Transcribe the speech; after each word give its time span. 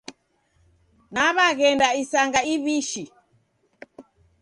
Naw'aghenda 1.13 1.87
isanga 2.01 2.39
iw'ishi 2.53 3.03